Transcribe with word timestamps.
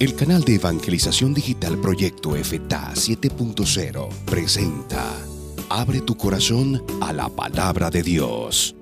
El 0.00 0.16
canal 0.16 0.42
de 0.42 0.56
evangelización 0.56 1.34
digital 1.34 1.80
Proyecto 1.80 2.32
FTA 2.32 2.94
7.0 2.94 4.08
presenta 4.24 5.14
Abre 5.68 6.00
tu 6.00 6.16
corazón 6.16 6.84
a 7.00 7.12
la 7.12 7.28
palabra 7.28 7.90
de 7.90 8.02
Dios. 8.02 8.74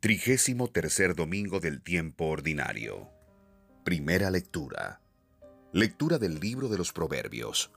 Trigésimo 0.00 0.66
tercer 0.68 1.14
domingo 1.14 1.60
del 1.60 1.82
tiempo 1.82 2.24
ordinario. 2.24 3.08
Primera 3.84 4.28
lectura. 4.32 5.00
Lectura 5.72 6.18
del 6.18 6.40
libro 6.40 6.68
de 6.68 6.78
los 6.78 6.92
Proverbios. 6.92 7.70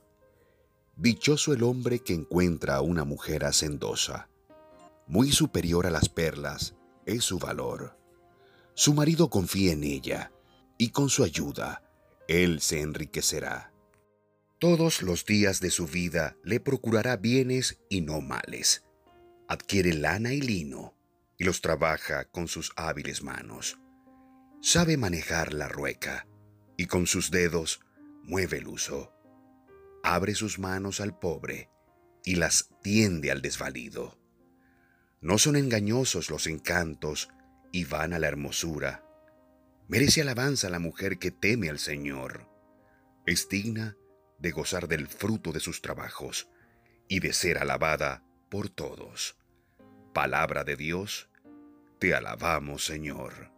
Dichoso 0.95 1.53
el 1.53 1.61
hombre 1.61 1.99
que 1.99 2.13
encuentra 2.15 2.77
a 2.77 2.81
una 2.81 3.03
mujer 3.03 3.45
hacendosa. 3.45 4.29
Muy 5.05 5.31
superior 5.31 5.85
a 5.85 5.91
las 5.91 6.09
perlas 6.09 6.73
es 7.05 7.23
su 7.23 7.37
valor 7.37 8.02
su 8.75 8.93
marido 8.93 9.29
confía 9.29 9.73
en 9.73 9.83
ella 9.83 10.31
y 10.77 10.89
con 10.89 11.09
su 11.09 11.23
ayuda 11.23 11.83
él 12.27 12.61
se 12.61 12.81
enriquecerá. 12.81 13.73
Todos 14.59 15.01
los 15.01 15.25
días 15.25 15.59
de 15.59 15.69
su 15.69 15.87
vida 15.87 16.37
le 16.43 16.59
procurará 16.59 17.17
bienes 17.17 17.79
y 17.89 18.01
no 18.01 18.21
males. 18.21 18.85
Adquiere 19.47 19.93
lana 19.93 20.33
y 20.33 20.41
lino 20.41 20.95
y 21.37 21.43
los 21.43 21.61
trabaja 21.61 22.25
con 22.25 22.47
sus 22.47 22.71
hábiles 22.77 23.23
manos. 23.23 23.77
Sabe 24.61 24.95
manejar 24.95 25.53
la 25.53 25.67
rueca 25.67 26.27
y 26.77 26.85
con 26.85 27.07
sus 27.07 27.29
dedos 27.29 27.81
mueve 28.23 28.59
el 28.59 28.67
uso. 28.67 29.11
Abre 30.01 30.33
sus 30.33 30.59
manos 30.59 31.01
al 31.01 31.17
pobre 31.19 31.69
y 32.23 32.35
las 32.35 32.69
tiende 32.81 33.31
al 33.31 33.41
desvalido. 33.41 34.17
No 35.19 35.37
son 35.37 35.57
engañosos 35.57 36.29
los 36.29 36.47
encantos 36.47 37.29
y 37.73 37.85
van 37.85 38.13
a 38.13 38.19
la 38.19 38.27
hermosura. 38.27 39.03
Merece 39.87 40.21
alabanza 40.21 40.69
la 40.69 40.79
mujer 40.79 41.17
que 41.17 41.31
teme 41.31 41.69
al 41.69 41.79
Señor. 41.79 42.47
Es 43.25 43.49
digna 43.49 43.97
de 44.37 44.51
gozar 44.51 44.87
del 44.87 45.07
fruto 45.07 45.51
de 45.51 45.59
sus 45.59 45.81
trabajos 45.81 46.47
y 47.09 47.19
de 47.19 47.33
ser 47.33 47.57
alabada 47.57 48.23
por 48.49 48.69
todos. 48.69 49.37
Palabra 50.13 50.63
de 50.63 50.75
Dios, 50.75 51.29
te 51.97 52.13
alabamos 52.13 52.85
Señor. 52.85 53.51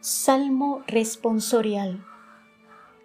Salmo 0.00 0.84
responsorial. 0.86 2.06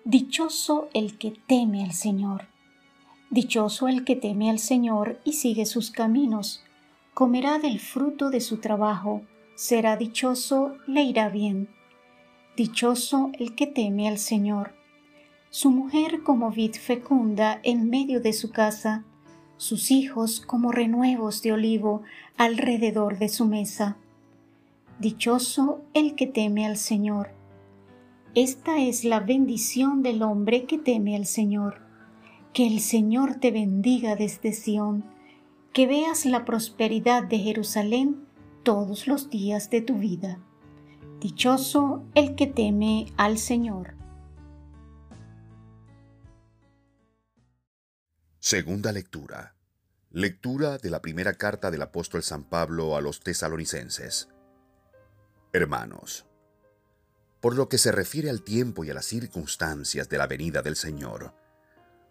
Dichoso 0.05 0.89
el 0.93 1.17
que 1.17 1.31
teme 1.47 1.83
al 1.83 1.93
Señor 1.93 2.47
Dichoso 3.37 3.87
el 3.87 4.03
que 4.03 4.15
teme 4.15 4.49
al 4.49 4.57
Señor 4.57 5.19
y 5.23 5.33
sigue 5.33 5.67
sus 5.67 5.91
caminos, 5.91 6.63
comerá 7.13 7.59
del 7.59 7.79
fruto 7.79 8.31
de 8.31 8.41
su 8.41 8.57
trabajo, 8.57 9.21
será 9.53 9.95
dichoso, 9.95 10.75
le 10.87 11.03
irá 11.03 11.29
bien. 11.29 11.69
Dichoso 12.55 13.29
el 13.37 13.53
que 13.53 13.67
teme 13.67 14.07
al 14.07 14.17
Señor. 14.17 14.73
Su 15.51 15.69
mujer 15.69 16.23
como 16.23 16.49
vid 16.49 16.73
fecunda 16.73 17.59
en 17.61 17.91
medio 17.91 18.21
de 18.21 18.33
su 18.33 18.49
casa, 18.49 19.05
sus 19.57 19.91
hijos 19.91 20.39
como 20.39 20.71
renuevos 20.71 21.43
de 21.43 21.53
olivo 21.53 22.01
alrededor 22.37 23.19
de 23.19 23.29
su 23.29 23.45
mesa. 23.45 23.97
Dichoso 24.97 25.81
el 25.93 26.15
que 26.15 26.25
teme 26.25 26.65
al 26.65 26.77
Señor. 26.77 27.29
Esta 28.33 28.79
es 28.79 29.03
la 29.03 29.19
bendición 29.19 30.01
del 30.01 30.23
hombre 30.23 30.65
que 30.65 30.79
teme 30.79 31.15
al 31.15 31.27
Señor 31.27 31.85
que 32.57 32.65
el 32.65 32.79
Señor 32.79 33.35
te 33.35 33.51
bendiga 33.51 34.15
desde 34.15 34.51
Sión, 34.51 35.05
que 35.73 35.85
veas 35.85 36.25
la 36.25 36.43
prosperidad 36.43 37.21
de 37.21 37.37
Jerusalén 37.37 38.27
todos 38.63 39.05
los 39.05 39.29
días 39.29 39.69
de 39.69 39.81
tu 39.81 39.99
vida. 39.99 40.39
Dichoso 41.21 42.03
el 42.15 42.33
que 42.33 42.47
teme 42.47 43.13
al 43.15 43.37
Señor. 43.37 43.93
Segunda 48.39 48.91
lectura. 48.91 49.55
Lectura 50.09 50.79
de 50.79 50.89
la 50.89 50.99
primera 50.99 51.33
carta 51.35 51.69
del 51.69 51.83
apóstol 51.83 52.23
San 52.23 52.43
Pablo 52.43 52.95
a 52.95 53.01
los 53.01 53.19
tesalonicenses. 53.19 54.29
Hermanos, 55.53 56.25
por 57.39 57.55
lo 57.55 57.69
que 57.69 57.77
se 57.77 57.91
refiere 57.91 58.31
al 58.31 58.41
tiempo 58.41 58.83
y 58.83 58.89
a 58.89 58.95
las 58.95 59.05
circunstancias 59.05 60.09
de 60.09 60.17
la 60.17 60.25
venida 60.25 60.63
del 60.63 60.75
Señor, 60.75 61.35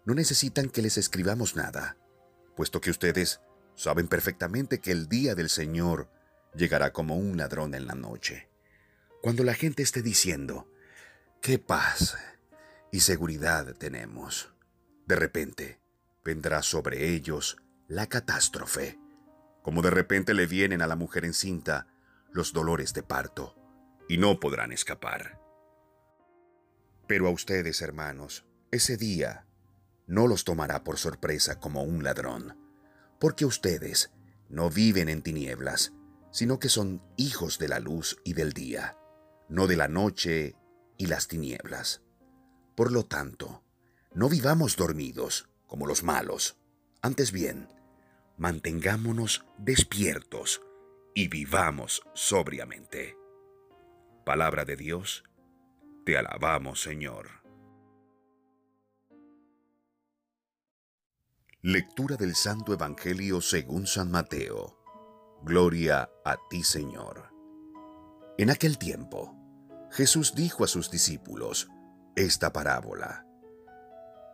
no 0.07 0.15
necesitan 0.15 0.69
que 0.69 0.81
les 0.81 0.97
escribamos 0.97 1.57
nada, 1.57 1.97
puesto 2.55 2.79
que 2.79 2.89
ustedes 2.89 3.41
saben 3.75 4.07
perfectamente 4.07 4.79
que 4.79 4.93
el 4.93 5.09
día 5.09 5.35
del 5.35 5.49
Señor 5.49 6.09
llegará 6.55 6.93
como 6.93 7.17
un 7.17 7.35
ladrón 7.35 7.75
en 7.75 7.87
la 7.87 7.93
noche. 7.93 8.47
Cuando 9.21 9.43
la 9.43 9.53
gente 9.53 9.83
esté 9.83 10.01
diciendo, 10.01 10.71
qué 11.41 11.59
paz 11.59 12.17
y 12.89 13.01
seguridad 13.01 13.75
tenemos, 13.75 14.53
de 15.07 15.17
repente 15.17 15.81
vendrá 16.23 16.61
sobre 16.63 17.09
ellos 17.09 17.57
la 17.89 18.07
catástrofe, 18.07 18.97
como 19.61 19.81
de 19.81 19.89
repente 19.89 20.33
le 20.33 20.47
vienen 20.47 20.81
a 20.81 20.87
la 20.87 20.95
mujer 20.95 21.25
encinta 21.25 21.85
los 22.31 22.53
dolores 22.53 22.93
de 22.93 23.03
parto, 23.03 23.57
y 24.07 24.17
no 24.17 24.39
podrán 24.39 24.71
escapar. 24.71 25.37
Pero 27.07 27.27
a 27.27 27.31
ustedes, 27.31 27.81
hermanos, 27.81 28.45
ese 28.71 28.95
día 28.95 29.46
no 30.07 30.25
los 30.27 30.45
tomará 30.45 30.83
por 30.83 30.97
sorpresa 30.97 31.59
como 31.59 31.83
un 31.83 32.03
ladrón, 32.03 32.57
porque 33.19 33.45
ustedes 33.45 34.11
no 34.49 34.69
viven 34.69 35.09
en 35.09 35.21
tinieblas, 35.21 35.93
sino 36.31 36.59
que 36.59 36.69
son 36.69 37.01
hijos 37.17 37.59
de 37.59 37.67
la 37.67 37.79
luz 37.79 38.17
y 38.23 38.33
del 38.33 38.53
día, 38.53 38.97
no 39.49 39.67
de 39.67 39.75
la 39.75 39.87
noche 39.87 40.55
y 40.97 41.07
las 41.07 41.27
tinieblas. 41.27 42.01
Por 42.75 42.91
lo 42.91 43.05
tanto, 43.05 43.63
no 44.13 44.29
vivamos 44.29 44.77
dormidos 44.77 45.49
como 45.67 45.85
los 45.85 46.03
malos, 46.03 46.57
antes 47.01 47.31
bien, 47.31 47.67
mantengámonos 48.37 49.45
despiertos 49.57 50.61
y 51.13 51.27
vivamos 51.27 52.03
sobriamente. 52.13 53.17
Palabra 54.25 54.65
de 54.65 54.75
Dios, 54.75 55.23
te 56.05 56.17
alabamos 56.17 56.81
Señor. 56.81 57.46
Lectura 61.63 62.17
del 62.17 62.35
Santo 62.35 62.71
Evangelio 62.71 63.41
según 63.41 63.87
San 63.87 64.11
Mateo. 64.11 64.77
Gloria 65.43 66.07
a 66.23 66.37
ti, 66.51 66.63
Señor. 66.63 67.31
En 68.37 68.51
aquel 68.51 68.77
tiempo, 68.77 69.35
Jesús 69.89 70.35
dijo 70.35 70.63
a 70.63 70.67
sus 70.67 70.91
discípulos 70.91 71.67
esta 72.15 72.53
parábola. 72.53 73.25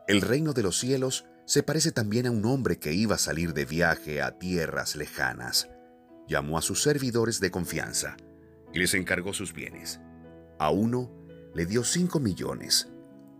El 0.06 0.20
reino 0.20 0.52
de 0.52 0.64
los 0.64 0.78
cielos 0.78 1.26
se 1.46 1.64
parece 1.64 1.94
también 1.94 2.28
a 2.28 2.32
un 2.32 2.44
hombre 2.46 2.78
que 2.78 2.92
iba 2.92 3.16
a 3.16 3.20
salir 3.20 3.54
de 3.54 3.64
viaje 3.64 4.22
a 4.22 4.38
tierras 4.38 4.98
lejanas. 4.98 5.70
Llamó 6.28 6.58
a 6.58 6.62
sus 6.62 6.84
servidores 6.84 7.40
de 7.40 7.52
confianza 7.52 8.18
y 8.74 8.80
les 8.80 8.94
encargó 8.96 9.32
sus 9.32 9.54
bienes. 9.54 10.02
A 10.60 10.72
uno 10.72 11.10
le 11.54 11.66
dio 11.66 11.86
cinco 11.86 12.20
millones, 12.20 12.92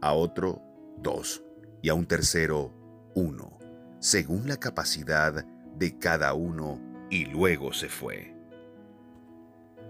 a 0.02 0.14
otro 0.14 0.62
dos 1.00 1.44
y 1.82 1.90
a 1.90 1.96
un 1.96 2.06
tercero 2.06 3.12
uno 3.14 3.60
según 4.04 4.50
la 4.50 4.58
capacidad 4.58 5.46
de 5.78 5.98
cada 5.98 6.34
uno 6.34 6.82
y 7.10 7.24
luego 7.24 7.72
se 7.72 7.88
fue. 7.88 8.36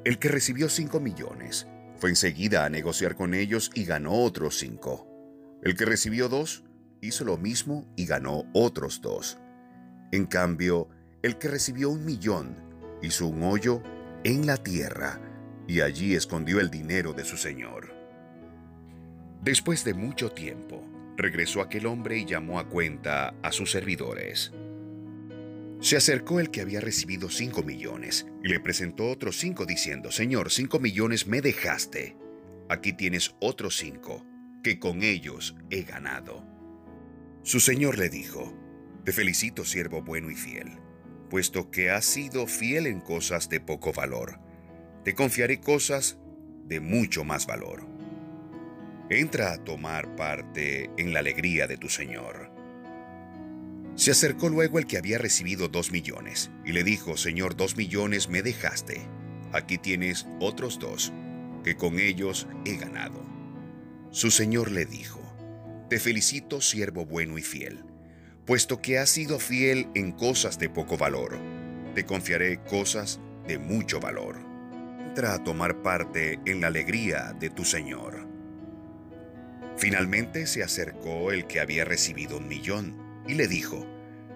El 0.06 0.20
que 0.20 0.28
recibió 0.28 0.70
cinco 0.70 1.00
millones 1.00 1.66
fue 1.98 2.12
enseguida 2.12 2.64
a 2.64 2.70
negociar 2.70 3.16
con 3.16 3.34
ellos 3.34 3.72
y 3.74 3.86
ganó 3.86 4.14
otros 4.14 4.60
cinco. 4.60 5.08
El 5.64 5.76
que 5.76 5.86
recibió 5.86 6.30
dos 6.30 6.64
hizo 7.02 7.26
lo 7.26 7.38
mismo 7.38 7.92
y 7.96 8.06
ganó 8.06 8.44
otros 8.54 9.02
dos. 9.02 9.40
En 10.12 10.28
cambio, 10.28 10.90
el 11.24 11.40
que 11.40 11.48
recibió 11.48 11.90
un 11.90 12.06
millón 12.06 12.56
hizo 13.02 13.26
un 13.26 13.42
hoyo 13.42 13.82
en 14.24 14.46
la 14.46 14.58
tierra 14.58 15.20
y 15.68 15.82
allí 15.82 16.14
escondió 16.14 16.60
el 16.60 16.70
dinero 16.70 17.14
de 17.14 17.26
su 17.26 17.36
señor. 17.36 17.96
Después 19.42 19.84
de 19.84 19.96
mucho 19.96 20.32
tiempo, 20.32 20.84
regresó 21.18 21.62
aquel 21.62 21.86
hombre 21.86 22.18
y 22.18 22.26
llamó 22.26 22.60
a 22.60 22.68
cuenta 22.68 23.36
a 23.42 23.52
sus 23.52 23.72
servidores. 23.72 24.52
Se 25.80 25.98
acercó 25.98 26.40
el 26.40 26.50
que 26.50 26.62
había 26.62 26.80
recibido 26.80 27.30
cinco 27.30 27.62
millones 27.62 28.26
y 28.44 28.48
le 28.48 28.60
presentó 28.60 29.10
otros 29.10 29.38
cinco 29.38 29.66
diciendo, 29.66 30.12
Señor, 30.12 30.52
cinco 30.52 30.80
millones 30.80 31.28
me 31.28 31.42
dejaste. 31.42 32.16
Aquí 32.70 32.94
tienes 32.94 33.36
otros 33.40 33.78
cinco, 33.78 34.26
que 34.64 34.80
con 34.80 35.04
ellos 35.04 35.56
he 35.70 35.84
ganado. 35.84 36.46
Su 37.44 37.60
señor 37.60 37.98
le 37.98 38.10
dijo, 38.10 38.58
Te 39.04 39.12
felicito, 39.12 39.66
siervo 39.66 40.02
bueno 40.02 40.32
y 40.32 40.36
fiel, 40.36 40.80
puesto 41.30 41.70
que 41.70 41.90
has 41.90 42.06
sido 42.06 42.48
fiel 42.48 42.88
en 42.88 43.02
cosas 43.02 43.50
de 43.50 43.60
poco 43.60 43.92
valor. 43.92 44.40
Te 45.04 45.14
confiaré 45.14 45.60
cosas 45.60 46.18
de 46.66 46.80
mucho 46.80 47.26
más 47.26 47.46
valor 47.46 47.93
entra 49.20 49.54
a 49.54 49.58
tomar 49.58 50.16
parte 50.16 50.90
en 50.98 51.14
la 51.14 51.20
alegría 51.20 51.68
de 51.68 51.78
tu 51.78 51.90
Señor. 51.90 52.52
Se 53.96 54.12
acercó 54.12 54.50
luego 54.50 54.80
el 54.80 54.88
que 54.88 54.98
había 54.98 55.20
recibido 55.20 55.68
dos 55.68 55.92
millones 55.92 56.50
y 56.66 56.72
le 56.72 56.84
dijo, 56.84 57.16
Señor, 57.16 57.56
dos 57.56 57.78
millones 57.78 58.28
me 58.28 58.42
dejaste. 58.42 59.02
Aquí 59.52 59.78
tienes 59.78 60.26
otros 60.40 60.80
dos, 60.80 61.14
que 61.64 61.76
con 61.76 62.00
ellos 62.00 62.48
he 62.66 62.76
ganado. 62.76 63.24
Su 64.10 64.32
señor 64.32 64.72
le 64.72 64.86
dijo, 64.86 65.22
Te 65.90 66.00
felicito, 66.00 66.60
siervo 66.60 67.06
bueno 67.06 67.38
y 67.38 67.44
fiel, 67.44 67.84
puesto 68.46 68.82
que 68.82 68.98
has 68.98 69.10
sido 69.10 69.40
fiel 69.40 69.88
en 69.94 70.12
cosas 70.12 70.58
de 70.58 70.70
poco 70.70 70.98
valor, 70.98 71.40
te 71.94 72.06
confiaré 72.06 72.64
cosas 72.64 73.20
de 73.48 73.60
mucho 73.60 74.00
valor. 74.00 74.38
Entra 75.06 75.36
a 75.36 75.44
tomar 75.44 75.84
parte 75.84 76.40
en 76.46 76.62
la 76.62 76.68
alegría 76.68 77.36
de 77.40 77.52
tu 77.52 77.64
señor. 77.64 78.33
Finalmente 79.78 80.48
se 80.48 80.64
acercó 80.64 81.32
el 81.32 81.48
que 81.48 81.60
había 81.60 81.86
recibido 81.86 82.38
un 82.38 82.48
millón 82.48 83.24
y 83.28 83.34
le 83.34 83.48
dijo, 83.48 83.88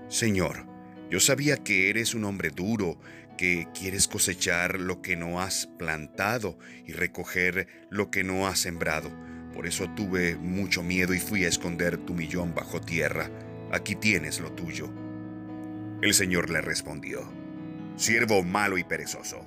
Señor, 0.10 0.66
yo 1.10 1.20
sabía 1.20 1.58
que 1.58 1.90
eres 1.90 2.16
un 2.16 2.26
hombre 2.26 2.50
duro, 2.50 3.00
que 3.38 3.68
quieres 3.74 4.08
cosechar 4.08 4.80
lo 4.80 5.02
que 5.02 5.16
no 5.16 5.40
has 5.40 5.68
plantado 5.78 6.58
y 6.86 6.94
recoger 6.94 7.68
lo 7.90 8.10
que 8.10 8.24
no 8.24 8.48
has 8.48 8.60
sembrado. 8.60 9.12
Por 9.54 9.68
eso 9.68 9.90
tuve 9.96 10.36
mucho 10.36 10.84
miedo 10.84 11.14
y 11.14 11.20
fui 11.20 11.46
a 11.46 11.48
esconder 11.48 11.98
tu 11.98 12.14
millón 12.14 12.54
bajo 12.56 12.82
tierra. 12.82 13.30
Aquí 13.72 13.96
tienes 13.96 14.40
lo 14.40 14.52
tuyo. 14.52 14.92
El 16.02 16.14
Señor 16.14 16.50
le 16.50 16.62
respondió, 16.62 17.32
Siervo 17.96 18.44
malo 18.44 18.78
y 18.78 18.84
perezoso, 18.84 19.44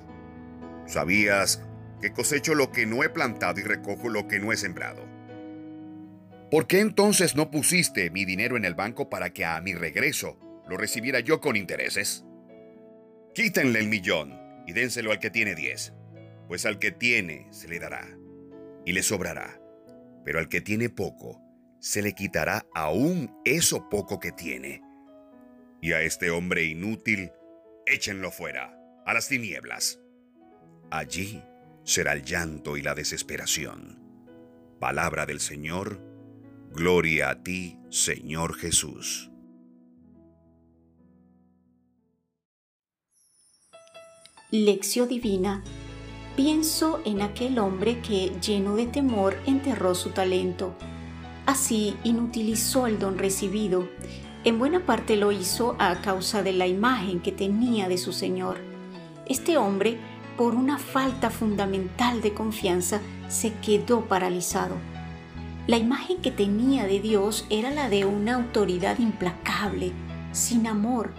¿sabías 0.85 1.63
que 2.01 2.11
cosecho 2.11 2.55
lo 2.55 2.71
que 2.71 2.85
no 2.85 3.03
he 3.03 3.09
plantado 3.09 3.59
y 3.59 3.63
recojo 3.63 4.09
lo 4.09 4.27
que 4.27 4.39
no 4.39 4.51
he 4.51 4.57
sembrado? 4.57 5.10
¿Por 6.51 6.67
qué 6.67 6.81
entonces 6.81 7.37
no 7.37 7.49
pusiste 7.49 8.09
mi 8.09 8.25
dinero 8.25 8.57
en 8.57 8.65
el 8.65 8.75
banco 8.75 9.09
para 9.09 9.31
que 9.31 9.45
a 9.45 9.61
mi 9.61 9.73
regreso 9.73 10.37
lo 10.67 10.75
recibiera 10.75 11.21
yo 11.21 11.39
con 11.39 11.55
intereses? 11.55 12.25
Quítenle 13.33 13.79
el 13.79 13.87
millón 13.87 14.37
y 14.67 14.73
dénselo 14.73 15.13
al 15.13 15.19
que 15.19 15.29
tiene 15.29 15.55
diez, 15.55 15.93
pues 16.49 16.65
al 16.65 16.77
que 16.77 16.91
tiene 16.91 17.47
se 17.51 17.69
le 17.69 17.79
dará 17.79 18.05
y 18.85 18.91
le 18.91 19.01
sobrará, 19.01 19.61
pero 20.25 20.39
al 20.39 20.49
que 20.49 20.59
tiene 20.59 20.89
poco 20.89 21.41
se 21.79 22.01
le 22.01 22.11
quitará 22.11 22.65
aún 22.75 23.33
eso 23.45 23.87
poco 23.87 24.19
que 24.19 24.33
tiene. 24.33 24.81
Y 25.81 25.93
a 25.93 26.01
este 26.01 26.31
hombre 26.31 26.65
inútil, 26.65 27.31
échenlo 27.85 28.29
fuera, 28.29 28.77
a 29.05 29.13
las 29.13 29.29
tinieblas. 29.29 30.01
Allí 30.91 31.41
será 31.85 32.11
el 32.11 32.23
llanto 32.23 32.75
y 32.75 32.81
la 32.81 32.93
desesperación. 32.93 34.01
Palabra 34.81 35.25
del 35.25 35.39
Señor 35.39 36.10
Gloria 36.73 37.31
a 37.31 37.43
ti, 37.43 37.77
Señor 37.89 38.55
Jesús. 38.55 39.29
Lección 44.51 45.09
Divina. 45.09 45.65
Pienso 46.37 47.01
en 47.03 47.21
aquel 47.21 47.59
hombre 47.59 47.99
que, 47.99 48.31
lleno 48.39 48.77
de 48.77 48.87
temor, 48.87 49.35
enterró 49.45 49.95
su 49.95 50.11
talento. 50.11 50.73
Así 51.45 51.97
inutilizó 52.05 52.87
el 52.87 52.99
don 52.99 53.17
recibido. 53.17 53.89
En 54.45 54.57
buena 54.57 54.85
parte 54.85 55.17
lo 55.17 55.33
hizo 55.33 55.75
a 55.77 55.99
causa 55.99 56.41
de 56.41 56.53
la 56.53 56.67
imagen 56.67 57.19
que 57.19 57.33
tenía 57.33 57.89
de 57.89 57.97
su 57.97 58.13
Señor. 58.13 58.59
Este 59.25 59.57
hombre, 59.57 59.97
por 60.37 60.55
una 60.55 60.77
falta 60.77 61.31
fundamental 61.31 62.21
de 62.21 62.33
confianza, 62.33 63.01
se 63.27 63.53
quedó 63.55 64.05
paralizado 64.05 64.77
la 65.67 65.77
imagen 65.77 66.17
que 66.21 66.31
tenía 66.31 66.85
de 66.85 66.99
Dios 66.99 67.45
era 67.49 67.69
la 67.69 67.89
de 67.89 68.05
una 68.05 68.35
autoridad 68.35 68.97
implacable, 68.99 69.91
sin 70.31 70.65
amor, 70.65 71.13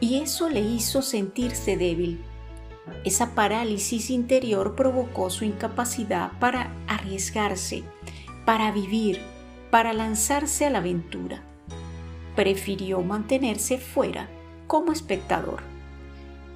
y 0.00 0.16
eso 0.16 0.48
le 0.48 0.60
hizo 0.60 1.00
sentirse 1.00 1.76
débil. 1.76 2.20
Esa 3.04 3.34
parálisis 3.34 4.10
interior 4.10 4.74
provocó 4.74 5.30
su 5.30 5.44
incapacidad 5.44 6.32
para 6.38 6.72
arriesgarse, 6.88 7.84
para 8.44 8.72
vivir, 8.72 9.20
para 9.70 9.92
lanzarse 9.92 10.66
a 10.66 10.70
la 10.70 10.78
aventura. 10.78 11.42
Prefirió 12.34 13.00
mantenerse 13.02 13.78
fuera 13.78 14.28
como 14.66 14.92
espectador. 14.92 15.62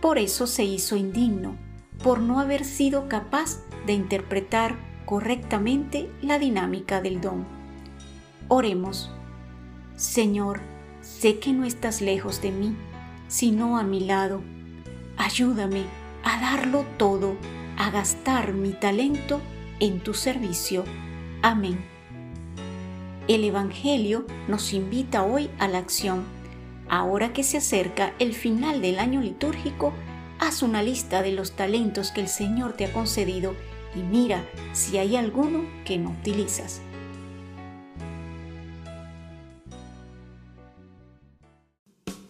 Por 0.00 0.18
eso 0.18 0.46
se 0.46 0.64
hizo 0.64 0.96
indigno, 0.96 1.56
por 2.02 2.20
no 2.20 2.40
haber 2.40 2.64
sido 2.64 3.08
capaz 3.08 3.60
de 3.86 3.92
interpretar 3.92 4.87
correctamente 5.08 6.10
la 6.20 6.38
dinámica 6.38 7.00
del 7.00 7.22
don. 7.22 7.46
Oremos. 8.48 9.10
Señor, 9.96 10.60
sé 11.00 11.38
que 11.38 11.54
no 11.54 11.64
estás 11.64 12.02
lejos 12.02 12.42
de 12.42 12.52
mí, 12.52 12.76
sino 13.26 13.78
a 13.78 13.84
mi 13.84 14.00
lado. 14.00 14.42
Ayúdame 15.16 15.84
a 16.24 16.38
darlo 16.42 16.84
todo, 16.98 17.38
a 17.78 17.90
gastar 17.90 18.52
mi 18.52 18.72
talento 18.72 19.40
en 19.80 20.00
tu 20.00 20.12
servicio. 20.12 20.84
Amén. 21.40 21.82
El 23.28 23.44
Evangelio 23.44 24.26
nos 24.46 24.74
invita 24.74 25.24
hoy 25.24 25.48
a 25.58 25.68
la 25.68 25.78
acción. 25.78 26.24
Ahora 26.90 27.32
que 27.32 27.44
se 27.44 27.56
acerca 27.56 28.12
el 28.18 28.34
final 28.34 28.82
del 28.82 28.98
año 28.98 29.22
litúrgico, 29.22 29.94
haz 30.38 30.62
una 30.62 30.82
lista 30.82 31.22
de 31.22 31.32
los 31.32 31.52
talentos 31.52 32.10
que 32.10 32.20
el 32.20 32.28
Señor 32.28 32.74
te 32.74 32.84
ha 32.84 32.92
concedido 32.92 33.54
y 33.98 34.02
mira 34.02 34.44
si 34.72 34.98
hay 34.98 35.16
alguno 35.16 35.64
que 35.84 35.98
no 35.98 36.10
utilizas. 36.10 36.80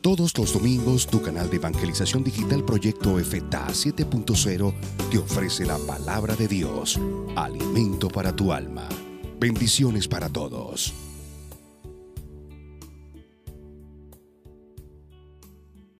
Todos 0.00 0.38
los 0.38 0.54
domingos 0.54 1.06
tu 1.06 1.20
canal 1.20 1.50
de 1.50 1.56
evangelización 1.56 2.24
digital 2.24 2.64
Proyecto 2.64 3.18
FTA 3.18 3.66
7.0 3.68 4.72
te 5.10 5.18
ofrece 5.18 5.66
la 5.66 5.76
palabra 5.76 6.34
de 6.34 6.48
Dios, 6.48 6.98
alimento 7.36 8.08
para 8.08 8.34
tu 8.34 8.52
alma. 8.52 8.88
Bendiciones 9.38 10.08
para 10.08 10.30
todos. 10.30 11.07